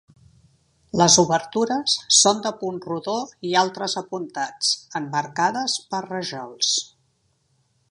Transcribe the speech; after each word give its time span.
Les 1.01 1.17
obertures 1.23 1.97
són 2.19 2.39
de 2.47 2.53
punt 2.63 2.79
rodó 2.87 3.15
i 3.51 3.53
altres 3.63 3.97
apuntats, 4.03 4.73
emmarcades 5.01 5.79
per 5.93 6.03
rajols. 6.09 6.75